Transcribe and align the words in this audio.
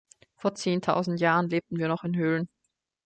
Vor 0.35 0.55
zehntausend 0.55 1.19
Jahren 1.19 1.47
lebten 1.51 1.77
wir 1.77 1.87
noch 1.87 2.03
in 2.03 2.15
Höhlen. 2.15 2.49